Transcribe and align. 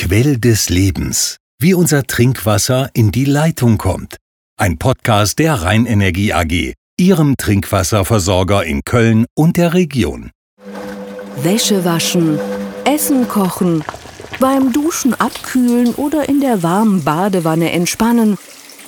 Quell 0.00 0.38
des 0.38 0.68
Lebens. 0.68 1.38
Wie 1.60 1.74
unser 1.74 2.04
Trinkwasser 2.04 2.88
in 2.94 3.10
die 3.10 3.24
Leitung 3.24 3.78
kommt. 3.78 4.16
Ein 4.56 4.78
Podcast 4.78 5.40
der 5.40 5.54
Rheinenergie 5.54 6.32
AG, 6.32 6.74
Ihrem 6.96 7.34
Trinkwasserversorger 7.36 8.64
in 8.64 8.82
Köln 8.84 9.26
und 9.34 9.56
der 9.56 9.74
Region. 9.74 10.30
Wäsche 11.42 11.84
waschen, 11.84 12.38
Essen 12.84 13.26
kochen, 13.26 13.82
beim 14.38 14.72
Duschen 14.72 15.14
abkühlen 15.14 15.92
oder 15.96 16.28
in 16.28 16.40
der 16.40 16.62
warmen 16.62 17.02
Badewanne 17.02 17.72
entspannen. 17.72 18.38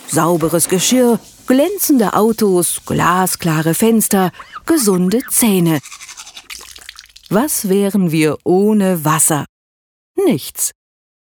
Sauberes 0.07 0.69
Geschirr, 0.69 1.19
glänzende 1.49 2.15
Autos, 2.15 2.83
glasklare 2.87 3.75
Fenster, 3.75 4.31
gesunde 4.65 5.23
Zähne. 5.29 5.81
Was 7.31 7.69
wären 7.69 8.13
wir 8.13 8.39
ohne 8.45 9.05
Wasser? 9.05 9.45
Nichts. 10.15 10.71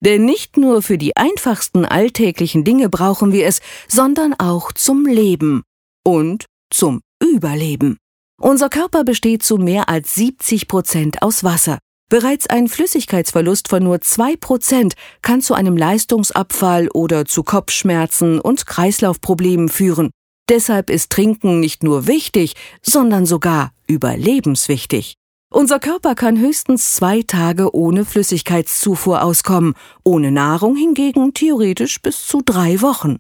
Denn 0.05 0.25
nicht 0.25 0.57
nur 0.57 0.83
für 0.83 0.99
die 0.99 1.17
einfachsten 1.17 1.85
alltäglichen 1.85 2.65
Dinge 2.65 2.89
brauchen 2.89 3.33
wir 3.33 3.47
es, 3.47 3.61
sondern 3.89 4.35
auch 4.35 4.73
zum 4.73 5.07
Leben 5.07 5.63
und 6.05 6.47
zum 6.71 7.01
Überleben. 7.23 7.97
Unser 8.39 8.69
Körper 8.69 9.05
besteht 9.05 9.43
zu 9.43 9.57
mehr 9.57 9.89
als 9.89 10.15
70 10.15 10.69
Prozent 10.69 11.23
aus 11.23 11.43
Wasser. 11.43 11.79
Bereits 12.09 12.47
ein 12.47 12.69
Flüssigkeitsverlust 12.69 13.69
von 13.69 13.83
nur 13.83 14.01
zwei 14.01 14.37
Prozent 14.37 14.95
kann 15.23 15.41
zu 15.41 15.55
einem 15.55 15.77
Leistungsabfall 15.77 16.89
oder 16.93 17.25
zu 17.25 17.43
Kopfschmerzen 17.43 18.39
und 18.39 18.67
Kreislaufproblemen 18.67 19.69
führen. 19.69 20.11
Deshalb 20.49 20.91
ist 20.91 21.11
Trinken 21.11 21.59
nicht 21.59 21.83
nur 21.83 22.07
wichtig, 22.07 22.55
sondern 22.83 23.27
sogar 23.27 23.73
überlebenswichtig. 23.89 25.17
Unser 25.53 25.79
Körper 25.79 26.17
kann 26.17 26.39
höchstens 26.39 26.95
zwei 26.95 27.23
Tage 27.23 27.75
ohne 27.75 28.05
Flüssigkeitszufuhr 28.05 29.23
auskommen, 29.23 29.75
ohne 30.03 30.33
Nahrung 30.33 30.77
hingegen 30.77 31.35
theoretisch 31.35 32.03
bis 32.03 32.27
zu 32.27 32.43
drei 32.45 32.83
Wochen. 32.83 33.19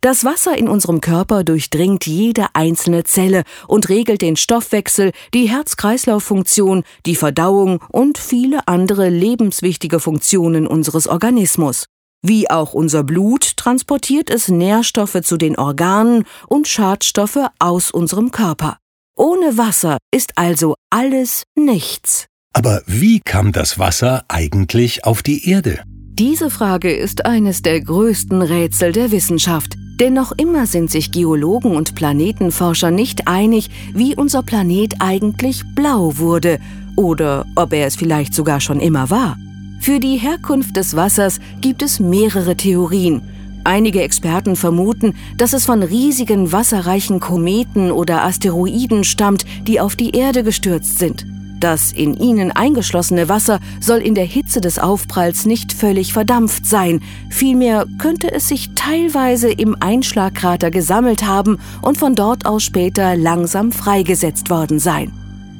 Das 0.00 0.24
Wasser 0.24 0.56
in 0.56 0.68
unserem 0.68 1.00
Körper 1.00 1.44
durchdringt 1.44 2.06
jede 2.06 2.46
einzelne 2.54 3.04
Zelle 3.04 3.42
und 3.66 3.88
regelt 3.88 4.22
den 4.22 4.36
Stoffwechsel, 4.36 5.12
die 5.34 5.48
Herz-Kreislauf-Funktion, 5.48 6.84
die 7.06 7.16
Verdauung 7.16 7.80
und 7.90 8.18
viele 8.18 8.66
andere 8.66 9.08
lebenswichtige 9.08 9.98
Funktionen 9.98 10.66
unseres 10.66 11.08
Organismus. 11.08 11.86
Wie 12.22 12.50
auch 12.50 12.74
unser 12.74 13.04
Blut 13.04 13.56
transportiert 13.56 14.30
es 14.30 14.48
Nährstoffe 14.48 15.20
zu 15.22 15.36
den 15.36 15.56
Organen 15.56 16.24
und 16.48 16.66
Schadstoffe 16.66 17.46
aus 17.58 17.90
unserem 17.92 18.32
Körper. 18.32 18.78
Ohne 19.20 19.58
Wasser 19.58 19.98
ist 20.14 20.34
also 20.36 20.76
alles 20.90 21.42
nichts. 21.56 22.26
Aber 22.52 22.82
wie 22.86 23.18
kam 23.18 23.50
das 23.50 23.76
Wasser 23.76 24.24
eigentlich 24.28 25.04
auf 25.04 25.24
die 25.24 25.50
Erde? 25.50 25.80
Diese 25.86 26.50
Frage 26.50 26.92
ist 26.92 27.26
eines 27.26 27.62
der 27.62 27.80
größten 27.80 28.42
Rätsel 28.42 28.92
der 28.92 29.10
Wissenschaft. 29.10 29.74
Denn 29.98 30.14
noch 30.14 30.30
immer 30.30 30.68
sind 30.68 30.92
sich 30.92 31.10
Geologen 31.10 31.74
und 31.74 31.96
Planetenforscher 31.96 32.92
nicht 32.92 33.26
einig, 33.26 33.70
wie 33.92 34.14
unser 34.14 34.44
Planet 34.44 34.94
eigentlich 35.00 35.64
blau 35.74 36.18
wurde 36.18 36.60
oder 36.94 37.44
ob 37.56 37.72
er 37.72 37.88
es 37.88 37.96
vielleicht 37.96 38.34
sogar 38.34 38.60
schon 38.60 38.78
immer 38.78 39.10
war. 39.10 39.36
Für 39.80 39.98
die 39.98 40.16
Herkunft 40.16 40.76
des 40.76 40.94
Wassers 40.94 41.40
gibt 41.60 41.82
es 41.82 41.98
mehrere 41.98 42.56
Theorien. 42.56 43.22
Einige 43.68 44.00
Experten 44.00 44.56
vermuten, 44.56 45.14
dass 45.36 45.52
es 45.52 45.66
von 45.66 45.82
riesigen 45.82 46.52
wasserreichen 46.52 47.20
Kometen 47.20 47.92
oder 47.92 48.24
Asteroiden 48.24 49.04
stammt, 49.04 49.44
die 49.66 49.78
auf 49.78 49.94
die 49.94 50.12
Erde 50.16 50.42
gestürzt 50.42 50.98
sind. 50.98 51.26
Das 51.60 51.92
in 51.92 52.16
ihnen 52.16 52.50
eingeschlossene 52.50 53.28
Wasser 53.28 53.60
soll 53.78 53.98
in 53.98 54.14
der 54.14 54.24
Hitze 54.24 54.62
des 54.62 54.78
Aufpralls 54.78 55.44
nicht 55.44 55.74
völlig 55.74 56.14
verdampft 56.14 56.64
sein, 56.64 57.02
vielmehr 57.28 57.84
könnte 57.98 58.32
es 58.32 58.48
sich 58.48 58.70
teilweise 58.74 59.50
im 59.50 59.76
Einschlagkrater 59.78 60.70
gesammelt 60.70 61.26
haben 61.26 61.58
und 61.82 61.98
von 61.98 62.14
dort 62.14 62.46
aus 62.46 62.62
später 62.62 63.16
langsam 63.16 63.70
freigesetzt 63.70 64.48
worden 64.48 64.78
sein. 64.78 65.12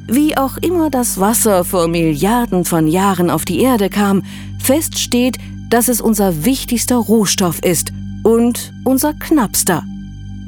Wie 0.07 0.35
auch 0.35 0.57
immer 0.57 0.89
das 0.89 1.19
Wasser 1.19 1.63
vor 1.63 1.87
Milliarden 1.87 2.65
von 2.65 2.87
Jahren 2.87 3.29
auf 3.29 3.45
die 3.45 3.59
Erde 3.59 3.91
kam, 3.91 4.23
fest 4.57 4.97
steht, 4.97 5.37
dass 5.69 5.89
es 5.89 6.01
unser 6.01 6.43
wichtigster 6.43 6.95
Rohstoff 6.95 7.59
ist 7.63 7.93
und 8.23 8.73
unser 8.83 9.13
knappster. 9.13 9.83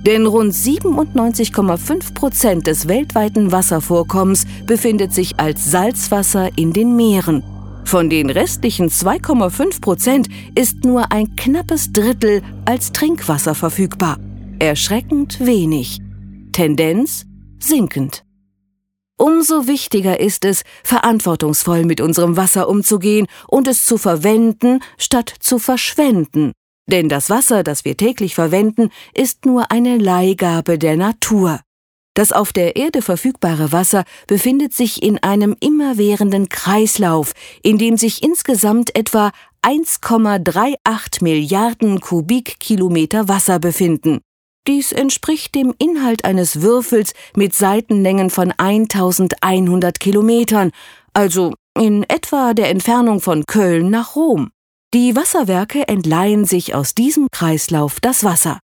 Denn 0.05 0.25
rund 0.25 0.53
97,5 0.53 2.13
Prozent 2.13 2.67
des 2.67 2.87
weltweiten 2.87 3.51
Wasservorkommens 3.51 4.45
befindet 4.65 5.13
sich 5.13 5.39
als 5.39 5.69
Salzwasser 5.69 6.49
in 6.57 6.73
den 6.73 6.95
Meeren. 6.95 7.43
Von 7.85 8.09
den 8.09 8.29
restlichen 8.29 8.89
2,5 8.89 9.81
Prozent 9.81 10.27
ist 10.55 10.85
nur 10.85 11.11
ein 11.11 11.35
knappes 11.35 11.91
Drittel 11.91 12.41
als 12.65 12.91
Trinkwasser 12.91 13.53
verfügbar. 13.53 14.17
Erschreckend 14.59 15.45
wenig. 15.45 15.99
Tendenz 16.51 17.25
sinkend. 17.59 18.23
Umso 19.17 19.67
wichtiger 19.67 20.19
ist 20.19 20.45
es, 20.45 20.63
verantwortungsvoll 20.83 21.85
mit 21.85 22.01
unserem 22.01 22.37
Wasser 22.37 22.67
umzugehen 22.67 23.27
und 23.47 23.67
es 23.67 23.85
zu 23.85 23.97
verwenden, 23.97 24.79
statt 24.97 25.31
zu 25.39 25.59
verschwenden. 25.59 26.53
Denn 26.87 27.09
das 27.09 27.29
Wasser, 27.29 27.63
das 27.63 27.85
wir 27.85 27.95
täglich 27.97 28.35
verwenden, 28.35 28.89
ist 29.13 29.45
nur 29.45 29.71
eine 29.71 29.97
Leihgabe 29.97 30.77
der 30.77 30.97
Natur. 30.97 31.59
Das 32.13 32.33
auf 32.33 32.51
der 32.51 32.75
Erde 32.75 33.01
verfügbare 33.01 33.71
Wasser 33.71 34.03
befindet 34.27 34.73
sich 34.73 35.01
in 35.01 35.17
einem 35.23 35.55
immerwährenden 35.61 36.49
Kreislauf, 36.49 37.31
in 37.63 37.77
dem 37.77 37.95
sich 37.97 38.21
insgesamt 38.21 38.95
etwa 38.97 39.31
1,38 39.61 41.23
Milliarden 41.23 42.01
Kubikkilometer 42.01 43.29
Wasser 43.29 43.59
befinden. 43.59 44.19
Dies 44.67 44.91
entspricht 44.91 45.55
dem 45.55 45.73
Inhalt 45.79 46.25
eines 46.25 46.61
Würfels 46.61 47.13
mit 47.35 47.55
Seitenlängen 47.55 48.29
von 48.29 48.51
1100 48.51 49.99
Kilometern, 49.99 50.71
also 51.13 51.53
in 51.79 52.03
etwa 52.03 52.53
der 52.53 52.69
Entfernung 52.69 53.21
von 53.21 53.45
Köln 53.45 53.89
nach 53.89 54.15
Rom. 54.15 54.51
Die 54.93 55.15
Wasserwerke 55.15 55.87
entleihen 55.87 56.43
sich 56.43 56.75
aus 56.75 56.93
diesem 56.93 57.27
Kreislauf 57.31 58.01
das 58.01 58.25
Wasser. 58.25 58.59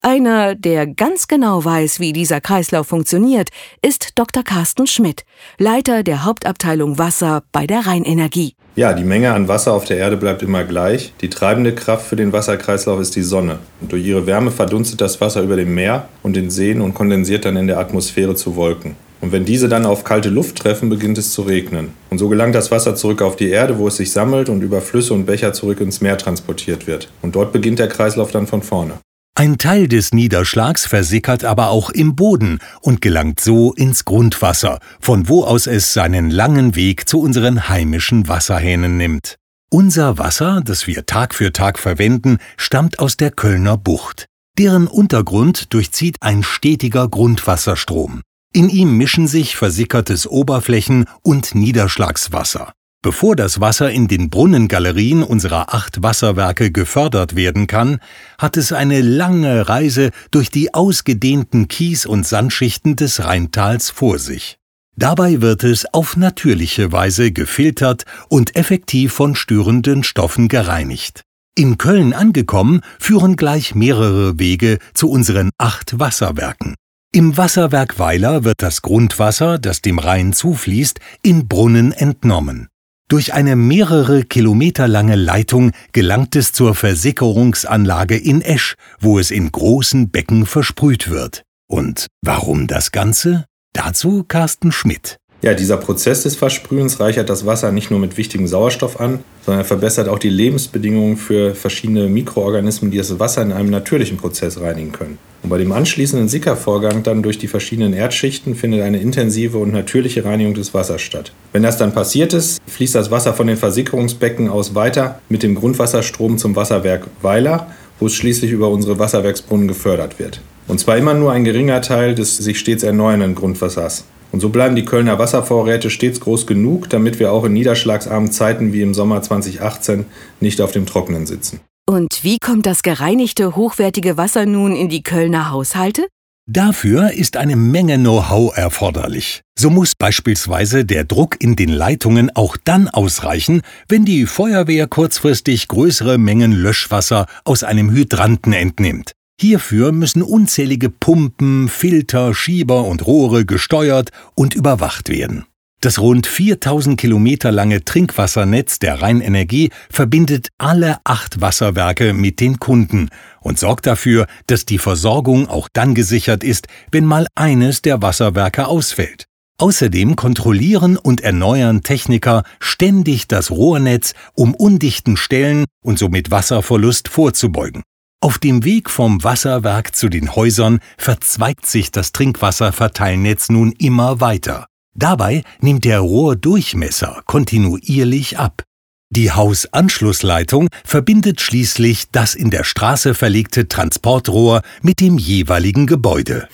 Einer, 0.00 0.54
der 0.54 0.86
ganz 0.86 1.26
genau 1.26 1.64
weiß, 1.64 1.98
wie 1.98 2.12
dieser 2.12 2.40
Kreislauf 2.40 2.86
funktioniert, 2.86 3.48
ist 3.84 4.10
Dr. 4.14 4.44
Carsten 4.44 4.86
Schmidt, 4.86 5.24
Leiter 5.58 6.04
der 6.04 6.24
Hauptabteilung 6.24 6.98
Wasser 6.98 7.42
bei 7.50 7.66
der 7.66 7.84
Rheinenergie. 7.84 8.54
Ja, 8.76 8.92
die 8.92 9.02
Menge 9.02 9.32
an 9.32 9.48
Wasser 9.48 9.72
auf 9.72 9.84
der 9.84 9.96
Erde 9.96 10.16
bleibt 10.16 10.44
immer 10.44 10.62
gleich. 10.62 11.14
Die 11.20 11.30
treibende 11.30 11.74
Kraft 11.74 12.06
für 12.06 12.16
den 12.16 12.32
Wasserkreislauf 12.32 13.00
ist 13.00 13.16
die 13.16 13.22
Sonne. 13.22 13.58
Und 13.80 13.90
durch 13.90 14.06
ihre 14.06 14.24
Wärme 14.24 14.52
verdunstet 14.52 15.00
das 15.00 15.20
Wasser 15.20 15.42
über 15.42 15.56
dem 15.56 15.74
Meer 15.74 16.08
und 16.22 16.36
den 16.36 16.50
Seen 16.50 16.80
und 16.80 16.94
kondensiert 16.94 17.44
dann 17.44 17.56
in 17.56 17.66
der 17.66 17.80
Atmosphäre 17.80 18.36
zu 18.36 18.54
Wolken. 18.54 18.94
Und 19.22 19.30
wenn 19.30 19.44
diese 19.44 19.68
dann 19.68 19.86
auf 19.86 20.02
kalte 20.02 20.28
Luft 20.30 20.56
treffen, 20.56 20.88
beginnt 20.88 21.16
es 21.16 21.32
zu 21.32 21.42
regnen. 21.42 21.92
Und 22.10 22.18
so 22.18 22.28
gelangt 22.28 22.56
das 22.56 22.72
Wasser 22.72 22.96
zurück 22.96 23.22
auf 23.22 23.36
die 23.36 23.50
Erde, 23.50 23.78
wo 23.78 23.86
es 23.86 23.96
sich 23.96 24.10
sammelt 24.10 24.48
und 24.48 24.62
über 24.62 24.80
Flüsse 24.80 25.14
und 25.14 25.26
Becher 25.26 25.52
zurück 25.52 25.80
ins 25.80 26.00
Meer 26.00 26.18
transportiert 26.18 26.88
wird. 26.88 27.08
Und 27.22 27.36
dort 27.36 27.52
beginnt 27.52 27.78
der 27.78 27.88
Kreislauf 27.88 28.32
dann 28.32 28.48
von 28.48 28.62
vorne. 28.62 28.94
Ein 29.36 29.58
Teil 29.58 29.86
des 29.86 30.12
Niederschlags 30.12 30.86
versickert 30.86 31.44
aber 31.44 31.70
auch 31.70 31.88
im 31.88 32.16
Boden 32.16 32.58
und 32.80 33.00
gelangt 33.00 33.40
so 33.40 33.72
ins 33.74 34.04
Grundwasser, 34.04 34.80
von 35.00 35.28
wo 35.28 35.44
aus 35.44 35.68
es 35.68 35.94
seinen 35.94 36.28
langen 36.28 36.74
Weg 36.74 37.08
zu 37.08 37.20
unseren 37.20 37.68
heimischen 37.68 38.28
Wasserhähnen 38.28 38.96
nimmt. 38.96 39.36
Unser 39.70 40.18
Wasser, 40.18 40.62
das 40.64 40.86
wir 40.88 41.06
Tag 41.06 41.32
für 41.34 41.52
Tag 41.52 41.78
verwenden, 41.78 42.38
stammt 42.56 42.98
aus 42.98 43.16
der 43.16 43.30
Kölner 43.30 43.78
Bucht. 43.78 44.26
Deren 44.58 44.86
Untergrund 44.86 45.72
durchzieht 45.72 46.16
ein 46.20 46.42
stetiger 46.42 47.08
Grundwasserstrom. 47.08 48.20
In 48.54 48.68
ihm 48.68 48.98
mischen 48.98 49.26
sich 49.26 49.56
versickertes 49.56 50.26
Oberflächen- 50.26 51.06
und 51.22 51.54
Niederschlagswasser. 51.54 52.74
Bevor 53.00 53.34
das 53.34 53.60
Wasser 53.60 53.90
in 53.90 54.08
den 54.08 54.28
Brunnengalerien 54.28 55.22
unserer 55.22 55.74
acht 55.74 56.02
Wasserwerke 56.02 56.70
gefördert 56.70 57.34
werden 57.34 57.66
kann, 57.66 57.98
hat 58.38 58.58
es 58.58 58.72
eine 58.72 59.00
lange 59.00 59.68
Reise 59.70 60.10
durch 60.30 60.50
die 60.50 60.74
ausgedehnten 60.74 61.66
Kies- 61.66 62.04
und 62.04 62.26
Sandschichten 62.26 62.94
des 62.94 63.24
Rheintals 63.24 63.88
vor 63.88 64.18
sich. 64.18 64.58
Dabei 64.96 65.40
wird 65.40 65.64
es 65.64 65.86
auf 65.94 66.18
natürliche 66.18 66.92
Weise 66.92 67.32
gefiltert 67.32 68.04
und 68.28 68.54
effektiv 68.54 69.14
von 69.14 69.34
störenden 69.34 70.04
Stoffen 70.04 70.48
gereinigt. 70.48 71.22
In 71.56 71.78
Köln 71.78 72.12
angekommen, 72.12 72.82
führen 72.98 73.36
gleich 73.36 73.74
mehrere 73.74 74.38
Wege 74.38 74.78
zu 74.92 75.08
unseren 75.10 75.50
acht 75.58 75.98
Wasserwerken. 75.98 76.74
Im 77.14 77.36
Wasserwerk 77.36 77.98
Weiler 77.98 78.42
wird 78.42 78.62
das 78.62 78.80
Grundwasser, 78.80 79.58
das 79.58 79.82
dem 79.82 79.98
Rhein 79.98 80.32
zufließt, 80.32 80.98
in 81.22 81.46
Brunnen 81.46 81.92
entnommen. 81.92 82.68
Durch 83.06 83.34
eine 83.34 83.54
mehrere 83.54 84.24
Kilometer 84.24 84.88
lange 84.88 85.14
Leitung 85.14 85.72
gelangt 85.92 86.36
es 86.36 86.52
zur 86.52 86.74
Versickerungsanlage 86.74 88.16
in 88.16 88.40
Esch, 88.40 88.76
wo 88.98 89.18
es 89.18 89.30
in 89.30 89.52
großen 89.52 90.08
Becken 90.08 90.46
versprüht 90.46 91.10
wird. 91.10 91.42
Und 91.68 92.06
warum 92.22 92.66
das 92.66 92.92
Ganze? 92.92 93.44
Dazu 93.74 94.24
Carsten 94.24 94.72
Schmidt. 94.72 95.18
Ja, 95.44 95.54
dieser 95.54 95.76
Prozess 95.76 96.22
des 96.22 96.36
Versprühens 96.36 97.00
reichert 97.00 97.28
das 97.28 97.44
Wasser 97.44 97.72
nicht 97.72 97.90
nur 97.90 97.98
mit 97.98 98.16
wichtigem 98.16 98.46
Sauerstoff 98.46 99.00
an, 99.00 99.24
sondern 99.44 99.64
verbessert 99.64 100.08
auch 100.08 100.20
die 100.20 100.28
Lebensbedingungen 100.28 101.16
für 101.16 101.56
verschiedene 101.56 102.06
Mikroorganismen, 102.06 102.92
die 102.92 102.98
das 102.98 103.18
Wasser 103.18 103.42
in 103.42 103.50
einem 103.50 103.70
natürlichen 103.70 104.18
Prozess 104.18 104.60
reinigen 104.60 104.92
können. 104.92 105.18
Und 105.42 105.50
bei 105.50 105.58
dem 105.58 105.72
anschließenden 105.72 106.28
Sickervorgang 106.28 107.02
dann 107.02 107.24
durch 107.24 107.38
die 107.38 107.48
verschiedenen 107.48 107.92
Erdschichten 107.92 108.54
findet 108.54 108.82
eine 108.82 109.00
intensive 109.00 109.58
und 109.58 109.72
natürliche 109.72 110.24
Reinigung 110.24 110.54
des 110.54 110.74
Wassers 110.74 111.02
statt. 111.02 111.32
Wenn 111.50 111.64
das 111.64 111.76
dann 111.76 111.92
passiert 111.92 112.34
ist, 112.34 112.60
fließt 112.68 112.94
das 112.94 113.10
Wasser 113.10 113.34
von 113.34 113.48
den 113.48 113.56
Versickerungsbecken 113.56 114.48
aus 114.48 114.76
weiter 114.76 115.18
mit 115.28 115.42
dem 115.42 115.56
Grundwasserstrom 115.56 116.38
zum 116.38 116.54
Wasserwerk 116.54 117.08
Weiler, 117.20 117.66
wo 117.98 118.06
es 118.06 118.14
schließlich 118.14 118.52
über 118.52 118.68
unsere 118.68 119.00
Wasserwerksbrunnen 119.00 119.66
gefördert 119.66 120.20
wird. 120.20 120.40
Und 120.68 120.78
zwar 120.78 120.96
immer 120.96 121.14
nur 121.14 121.32
ein 121.32 121.42
geringer 121.42 121.82
Teil 121.82 122.14
des 122.14 122.36
sich 122.36 122.60
stets 122.60 122.84
erneuernden 122.84 123.34
Grundwassers. 123.34 124.04
Und 124.32 124.40
so 124.40 124.48
bleiben 124.48 124.74
die 124.74 124.84
Kölner 124.84 125.18
Wasservorräte 125.18 125.90
stets 125.90 126.20
groß 126.20 126.46
genug, 126.46 126.88
damit 126.90 127.18
wir 127.18 127.32
auch 127.32 127.44
in 127.44 127.52
niederschlagsarmen 127.52 128.32
Zeiten 128.32 128.72
wie 128.72 128.82
im 128.82 128.94
Sommer 128.94 129.22
2018 129.22 130.06
nicht 130.40 130.60
auf 130.60 130.72
dem 130.72 130.86
Trockenen 130.86 131.26
sitzen. 131.26 131.60
Und 131.88 132.20
wie 132.22 132.38
kommt 132.38 132.66
das 132.66 132.82
gereinigte, 132.82 133.54
hochwertige 133.56 134.16
Wasser 134.16 134.46
nun 134.46 134.74
in 134.74 134.88
die 134.88 135.02
Kölner 135.02 135.50
Haushalte? 135.50 136.06
Dafür 136.50 137.12
ist 137.12 137.36
eine 137.36 137.54
Menge 137.54 137.98
Know-how 137.98 138.56
erforderlich. 138.56 139.42
So 139.56 139.70
muss 139.70 139.92
beispielsweise 139.96 140.84
der 140.84 141.04
Druck 141.04 141.36
in 141.40 141.54
den 141.54 141.68
Leitungen 141.68 142.34
auch 142.34 142.56
dann 142.64 142.88
ausreichen, 142.88 143.62
wenn 143.88 144.04
die 144.04 144.26
Feuerwehr 144.26 144.88
kurzfristig 144.88 145.68
größere 145.68 146.18
Mengen 146.18 146.50
Löschwasser 146.50 147.26
aus 147.44 147.62
einem 147.62 147.90
Hydranten 147.92 148.52
entnimmt. 148.54 149.12
Hierfür 149.40 149.92
müssen 149.92 150.22
unzählige 150.22 150.88
Pumpen, 150.88 151.68
Filter, 151.68 152.34
Schieber 152.34 152.84
und 152.84 153.06
Rohre 153.06 153.44
gesteuert 153.44 154.10
und 154.34 154.54
überwacht 154.54 155.08
werden. 155.08 155.44
Das 155.82 155.98
rund 155.98 156.28
4000 156.28 156.96
Kilometer 156.96 157.50
lange 157.50 157.84
Trinkwassernetz 157.84 158.78
der 158.78 159.02
Rheinenergie 159.02 159.70
verbindet 159.90 160.50
alle 160.56 160.98
acht 161.02 161.40
Wasserwerke 161.40 162.12
mit 162.12 162.38
den 162.38 162.60
Kunden 162.60 163.08
und 163.40 163.58
sorgt 163.58 163.86
dafür, 163.86 164.28
dass 164.46 164.64
die 164.64 164.78
Versorgung 164.78 165.48
auch 165.48 165.68
dann 165.72 165.96
gesichert 165.96 166.44
ist, 166.44 166.68
wenn 166.92 167.04
mal 167.04 167.26
eines 167.34 167.82
der 167.82 168.00
Wasserwerke 168.00 168.68
ausfällt. 168.68 169.24
Außerdem 169.58 170.14
kontrollieren 170.14 170.96
und 170.96 171.20
erneuern 171.20 171.82
Techniker 171.82 172.44
ständig 172.60 173.26
das 173.26 173.50
Rohrnetz, 173.50 174.14
um 174.34 174.54
undichten 174.54 175.16
Stellen 175.16 175.64
und 175.82 175.98
somit 175.98 176.30
Wasserverlust 176.30 177.08
vorzubeugen. 177.08 177.82
Auf 178.22 178.38
dem 178.38 178.62
Weg 178.62 178.88
vom 178.88 179.24
Wasserwerk 179.24 179.96
zu 179.96 180.08
den 180.08 180.36
Häusern 180.36 180.78
verzweigt 180.96 181.66
sich 181.66 181.90
das 181.90 182.12
Trinkwasserverteilnetz 182.12 183.48
nun 183.48 183.72
immer 183.72 184.20
weiter. 184.20 184.66
Dabei 184.94 185.42
nimmt 185.60 185.84
der 185.84 185.98
Rohrdurchmesser 185.98 187.22
kontinuierlich 187.26 188.38
ab. 188.38 188.62
Die 189.10 189.32
Hausanschlussleitung 189.32 190.68
verbindet 190.84 191.40
schließlich 191.40 192.10
das 192.12 192.36
in 192.36 192.50
der 192.50 192.62
Straße 192.62 193.14
verlegte 193.14 193.66
Transportrohr 193.66 194.62
mit 194.82 195.00
dem 195.00 195.18
jeweiligen 195.18 195.88
Gebäude. 195.88 196.46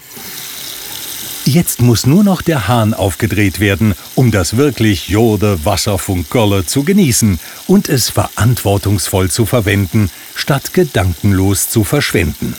Jetzt 1.50 1.80
muss 1.80 2.04
nur 2.04 2.24
noch 2.24 2.42
der 2.42 2.68
Hahn 2.68 2.92
aufgedreht 2.92 3.58
werden, 3.58 3.94
um 4.14 4.30
das 4.30 4.58
wirklich 4.58 5.08
Jode 5.08 5.64
Wasser 5.64 5.96
von 5.96 6.26
Gölle 6.28 6.66
zu 6.66 6.84
genießen 6.84 7.40
und 7.66 7.88
es 7.88 8.10
verantwortungsvoll 8.10 9.30
zu 9.30 9.46
verwenden, 9.46 10.10
statt 10.34 10.74
gedankenlos 10.74 11.70
zu 11.70 11.84
verschwenden. 11.84 12.54